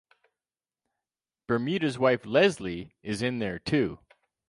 Bermuda's 1.47 1.99
wife 1.99 2.25
Leslie 2.25 2.95
is 3.03 3.21
in 3.21 3.37
there 3.37 3.59
too. 3.59 3.99